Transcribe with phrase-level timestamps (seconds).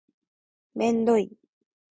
[0.73, 1.31] めんどい